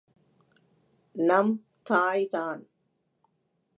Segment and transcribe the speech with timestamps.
[1.15, 1.53] நம்
[1.83, 2.63] தாய் தான்.